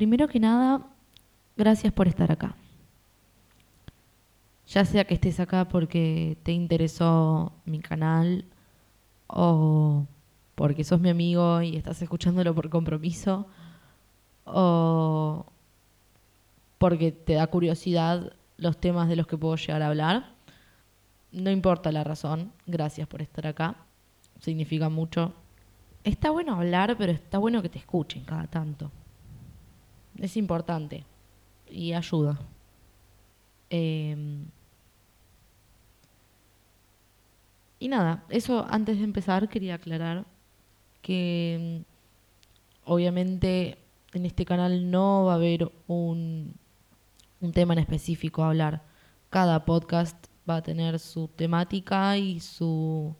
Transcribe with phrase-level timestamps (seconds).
[0.00, 0.86] Primero que nada,
[1.58, 2.54] gracias por estar acá.
[4.66, 8.46] Ya sea que estés acá porque te interesó mi canal
[9.26, 10.06] o
[10.54, 13.46] porque sos mi amigo y estás escuchándolo por compromiso
[14.46, 15.44] o
[16.78, 20.32] porque te da curiosidad los temas de los que puedo llegar a hablar.
[21.30, 23.76] No importa la razón, gracias por estar acá.
[24.40, 25.34] Significa mucho.
[26.04, 28.90] Está bueno hablar, pero está bueno que te escuchen cada tanto.
[30.20, 31.04] Es importante
[31.68, 32.38] y ayuda.
[33.70, 34.46] Em,
[37.78, 40.26] y nada, eso antes de empezar quería aclarar
[41.02, 43.78] que mm, obviamente
[44.12, 46.54] en este canal no va a haber un,
[47.40, 48.82] un tema en específico a hablar.
[49.30, 53.14] Cada podcast va a tener su temática y su,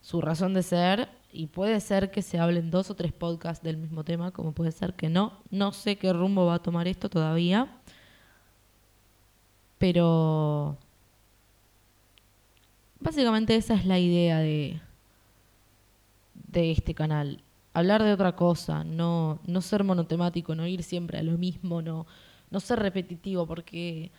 [0.00, 1.08] su razón de ser.
[1.36, 4.70] Y puede ser que se hablen dos o tres podcasts del mismo tema, como puede
[4.70, 5.40] ser que no.
[5.50, 7.76] No sé qué rumbo va a tomar esto todavía.
[9.78, 10.78] Pero
[13.00, 14.80] básicamente esa es la idea de,
[16.34, 17.42] de este canal.
[17.72, 22.06] Hablar de otra cosa, no, no ser monotemático, no ir siempre a lo mismo, no,
[22.52, 24.12] no ser repetitivo, porque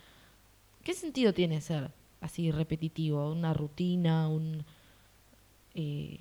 [0.84, 1.90] ¿qué sentido tiene ser
[2.20, 3.32] así repetitivo?
[3.32, 4.66] Una rutina, un,
[5.74, 6.20] eh,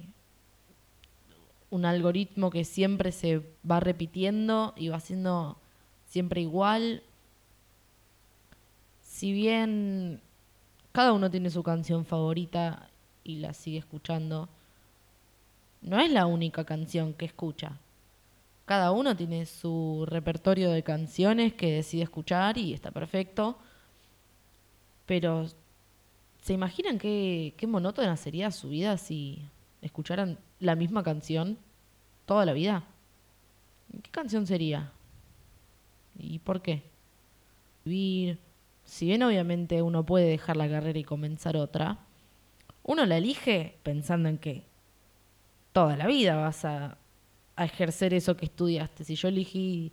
[1.76, 5.58] un algoritmo que siempre se va repitiendo y va siendo
[6.08, 7.04] siempre igual.
[9.02, 10.22] Si bien
[10.94, 12.90] cada uno tiene su canción favorita
[13.24, 14.48] y la sigue escuchando,
[15.82, 17.78] no es la única canción que escucha.
[18.66, 23.60] Cada uno tiene su repertorio de canciones que decide escuchar y está perfecto.
[25.06, 25.46] Pero,
[26.42, 29.48] ¿se imaginan qué, qué monótona sería su vida si
[29.82, 31.60] escucharan la misma canción
[32.26, 32.84] toda la vida?
[34.04, 34.92] ¿Qué canción sería?
[36.18, 36.84] ¿Y por qué?
[37.84, 38.40] Vivir.
[38.84, 42.00] Si bien obviamente uno puede dejar la carrera y comenzar otra,
[42.84, 44.64] uno la elige pensando en que
[45.74, 46.98] toda la vida vas a
[47.56, 49.04] a ejercer eso que estudiaste.
[49.04, 49.92] Si yo elegí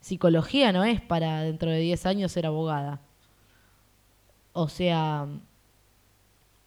[0.00, 3.00] psicología, no es para dentro de 10 años ser abogada.
[4.52, 5.26] O sea,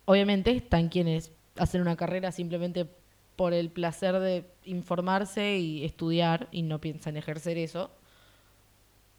[0.06, 2.90] obviamente están quienes hacen una carrera simplemente
[3.40, 7.90] por el placer de informarse y estudiar y no piensan ejercer eso.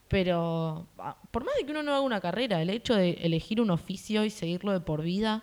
[0.09, 3.63] Pero ah, por más de que uno no haga una carrera, el hecho de elegir
[3.63, 5.43] un oficio y seguirlo de por vida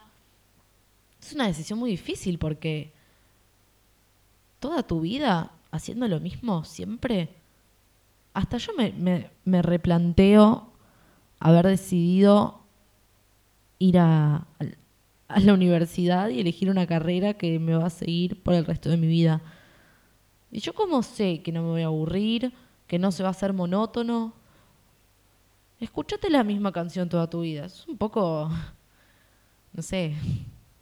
[1.20, 2.94] es una decisión muy difícil porque
[4.60, 7.30] toda tu vida haciendo lo mismo siempre,
[8.36, 10.72] hasta yo me, me, replanteo
[11.40, 12.62] haber decidido
[13.80, 14.46] ir a,
[15.28, 18.90] a, la universidad y elegir una carrera que me va a seguir por el resto
[18.90, 19.42] de mi vida.
[20.52, 22.54] Y yo cómo sé que no me voy a aburrir,
[22.88, 24.34] que no se va a hacer monótono.
[25.80, 27.66] Escúchate la misma canción toda tu vida.
[27.66, 28.50] Es un poco,
[29.74, 30.16] no sé,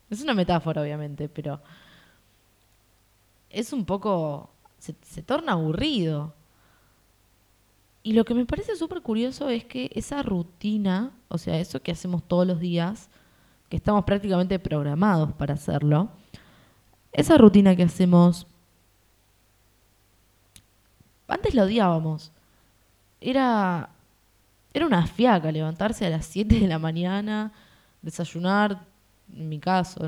[0.09, 1.59] es una metáfora obviamente, pero
[3.50, 6.33] es un poco se, torna aburrido.
[8.03, 11.91] Y lo que me parece súper curioso es que esa rutina, o sea, eso que
[11.91, 13.09] hacemos todos los días,
[13.75, 16.09] estamos prácticamente programados para hacerlo,
[17.12, 18.47] esa rutina que hacemos,
[21.28, 22.31] antes la odiábamos.
[23.22, 23.90] Era,
[24.74, 27.53] era una fiaca levantarse a las 7 de la mañana,
[28.02, 28.86] desayunar,
[29.34, 30.07] en mi caso,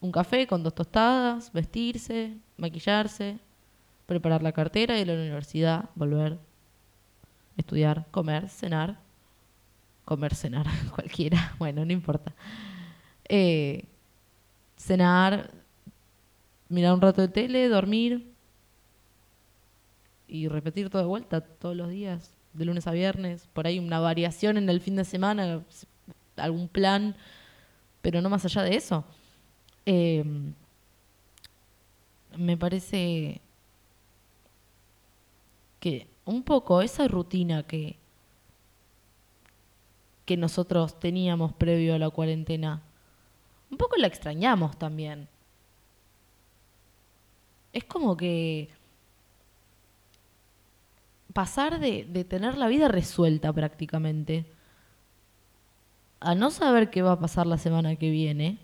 [0.00, 3.38] un café con dos tostadas, vestirse, maquillarse,
[4.06, 6.38] preparar la cartera, ir a la universidad, volver,
[7.56, 8.98] estudiar, comer, cenar.
[10.04, 12.32] Comer, cenar, cualquiera, bueno, no importa.
[13.28, 13.84] Eh,
[14.76, 15.50] cenar,
[16.68, 18.32] mirar un rato de tele, dormir
[20.26, 23.48] y repetir todo de vuelta todos los días, de lunes a viernes.
[23.52, 25.62] Por ahí una variación en el fin de semana,
[26.36, 27.16] algún plan,
[28.02, 29.04] pero no más allá de eso.
[29.86, 30.24] Eh,
[32.36, 33.40] me parece
[35.80, 37.96] que un poco esa rutina que,
[40.24, 42.82] que nosotros teníamos previo a la cuarentena,
[43.70, 45.28] un poco la extrañamos también.
[47.72, 48.70] Es como que
[51.32, 54.46] pasar de, de tener la vida resuelta prácticamente
[56.20, 58.58] a no saber qué va a pasar la semana que viene,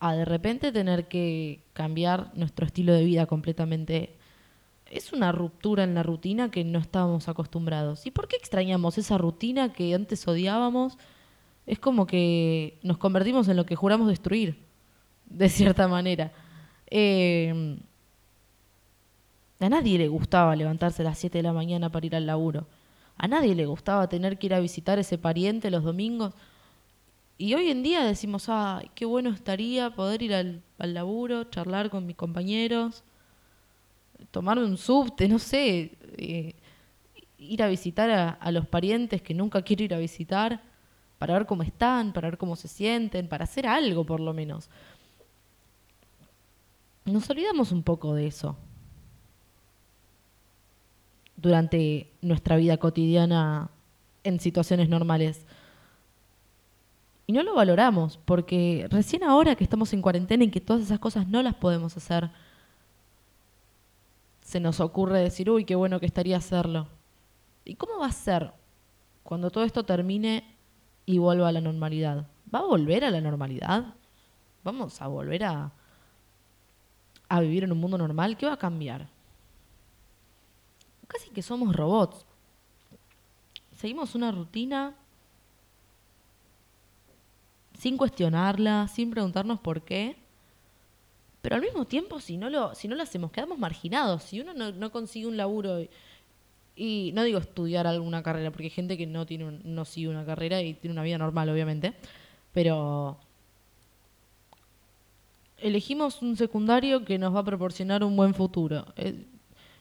[0.00, 4.16] a de repente tener que cambiar nuestro estilo de vida completamente
[4.90, 8.04] es una ruptura en la rutina que no estábamos acostumbrados.
[8.06, 10.98] ¿Y por qué extrañamos esa rutina que antes odiábamos?
[11.66, 14.56] Es como que nos convertimos en lo que juramos destruir,
[15.26, 16.32] de cierta manera.
[16.90, 17.78] Em,
[19.60, 22.66] A nadie le gustaba levantarse a las 7 de la mañana para ir al laburo.
[23.16, 26.34] A nadie le gustaba tener que ir a visitar ese pariente los domingos.
[27.38, 31.90] Y hoy en día decimos, ay, qué bueno estaría poder ir al, al laburo, charlar
[31.90, 33.04] con mis compañeros,
[34.30, 36.54] tomarme un subte, no sé, eh,
[37.38, 40.62] ir a visitar a, a los parientes que nunca quiero ir a visitar,
[41.22, 44.68] para ver cómo están, para ver cómo se sienten, para hacer algo por lo menos.
[47.04, 48.56] Nos olvidamos un poco de eso
[51.36, 53.70] durante nuestra vida cotidiana
[54.24, 55.46] en situaciones normales.
[57.28, 60.98] Y no lo valoramos, porque recién ahora que estamos en cuarentena y que todas esas
[60.98, 62.30] cosas no las podemos hacer,
[64.40, 66.88] se nos ocurre decir, uy, qué bueno que estaría hacerlo.
[67.64, 68.50] ¿Y cómo va a ser
[69.22, 70.51] cuando todo esto termine
[71.06, 72.26] y vuelva a la normalidad?
[72.54, 73.94] ¿Va a volver a la normalidad?
[74.64, 75.72] ¿Vamos a volver a,
[77.28, 78.36] a vivir en un mundo normal?
[78.36, 79.08] ¿Qué va a cambiar?
[81.12, 82.24] casi que somos robots.
[83.76, 84.94] Seguimos una rutina
[87.78, 90.16] sin cuestionarla, sin preguntarnos por qué.
[91.42, 94.22] Pero al mismo tiempo, si no lo, si no lo hacemos, quedamos marginados.
[94.22, 95.78] Si uno no, consigue un laburo
[96.76, 100.60] no digo estudiar alguna carrera, porque hay gente que no tiene no sigue una carrera
[100.62, 101.94] y tiene una vida normal, obviamente.
[102.52, 103.18] Pero
[105.58, 108.86] elegimos un secundario que nos va a proporcionar un buen futuro.
[108.96, 109.26] Eh,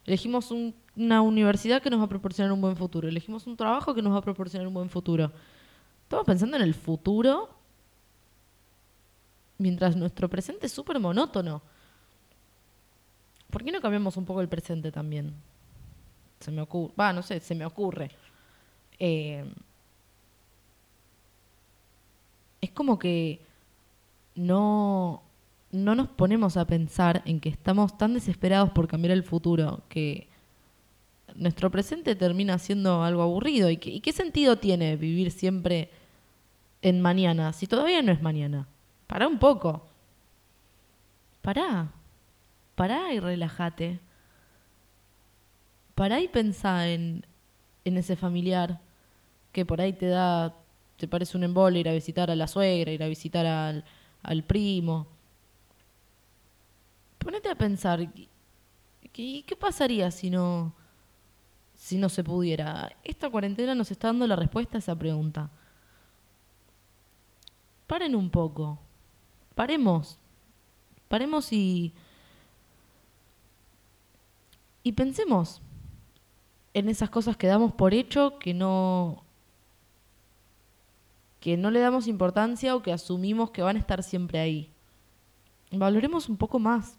[0.06, 3.94] elegimos un una universidad que nos va a proporcionar un buen futuro, elegimos un trabajo
[3.94, 5.32] que nos va a proporcionar un buen futuro.
[6.04, 7.50] Estamos pensando en el futuro
[9.58, 11.62] mientras nuestro presente es súper monótono.
[13.50, 15.34] ¿Por qué no cambiamos un poco el presente también?
[16.42, 18.12] Se me ocurre, va, no sé, se me ocurre.
[19.00, 19.46] Eh,
[22.62, 23.40] es como que
[24.36, 25.24] no,
[25.72, 30.28] no nos ponemos a pensar en que estamos tan desesperados por cambiar el futuro que
[31.36, 33.70] nuestro presente termina siendo algo aburrido.
[33.70, 35.90] ¿Y qué, sentido tiene vivir siempre
[36.82, 38.68] en mañana si todavía no es mañana?
[39.08, 39.86] Pará un poco.
[41.42, 41.92] Pará.
[42.76, 44.00] Pará y relájate.
[46.02, 47.24] Pará y pensá en,
[47.86, 48.82] ese familiar
[49.52, 50.56] que por ahí te da,
[50.98, 53.86] te parece un embole ir a visitar a la suegra, ir a visitar al,
[54.24, 55.06] al primo.
[57.20, 58.12] Ponete a pensar,
[59.14, 60.74] ¿qué, ¿qué pasaría si no,
[61.76, 62.92] si no se pudiera?
[63.04, 65.52] Esta cuarentena nos está dando la respuesta a esa pregunta.
[67.86, 68.80] Paren un poco.
[69.54, 70.18] Paremos.
[71.08, 71.94] Paremos y.
[74.82, 75.62] Y pensemos
[76.74, 79.24] en esas cosas que damos por hecho que no.
[81.40, 84.70] que no le damos importancia o que asumimos que van a estar siempre ahí.
[85.72, 86.98] Valoremos un poco más.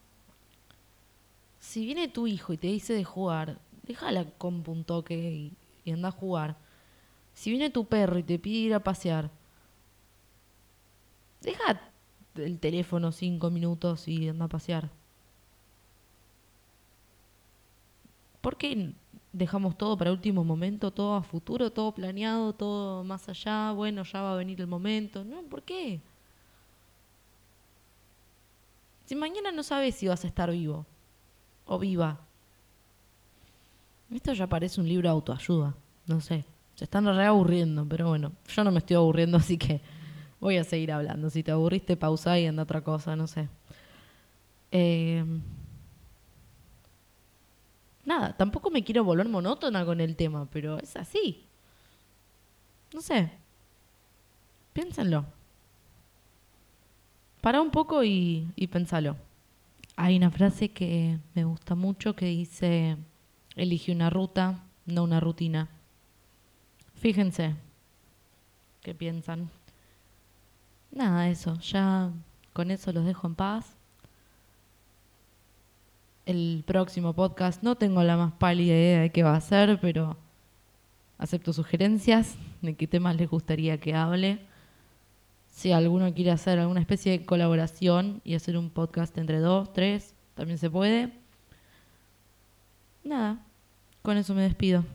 [1.60, 5.54] Si viene tu hijo y te dice de jugar, déjala con un toque
[5.84, 6.56] y, anda a jugar.
[7.34, 9.30] Si viene tu perro y te pide ir a pasear,
[11.40, 11.80] deja
[12.34, 14.90] el teléfono cinco minutos y anda a pasear.
[18.40, 18.92] ¿Por qué
[19.32, 23.72] dejamos todo para último momento, todo a futuro, todo planeado, todo más allá?
[23.72, 25.24] Bueno, ya va a venir el momento.
[25.24, 26.00] No, ¿por qué?
[29.06, 30.86] Si mañana no sabes si vas a estar vivo
[31.66, 32.20] o viva.
[34.14, 35.74] Esto ya parece un libro de autoayuda.
[36.06, 36.44] No sé.
[36.74, 39.80] Se están reaburriendo, pero bueno, yo no me estoy aburriendo, así que
[40.40, 41.30] voy a seguir hablando.
[41.30, 43.48] Si te aburriste, pausa y anda otra cosa, no sé.
[44.70, 45.24] Eh,
[48.36, 51.46] tampoco me quiero volver monótona con el tema, pero es así.
[52.92, 53.30] No sé.
[54.72, 55.24] Piénsenlo.
[57.40, 59.16] Para un poco y, y pensalo.
[59.96, 62.96] Hay una frase que me gusta mucho que dice
[63.56, 65.68] Elige una ruta, no una rutina.
[66.94, 67.56] Fíjense
[68.80, 69.50] qué piensan.
[70.90, 71.58] Nada, eso.
[71.60, 72.10] Ya
[72.52, 73.76] con eso los dejo en paz.
[76.32, 80.16] El próximo podcast no tengo la más pálida idea de qué va a ser, pero
[81.18, 84.40] acepto sugerencias de qué temas les gustaría que hable.
[85.50, 90.14] Si alguno quiere hacer alguna especie de colaboración y hacer un podcast entre dos, tres,
[90.34, 91.12] también se puede
[93.04, 93.44] nada,
[94.00, 94.86] con eso me despido.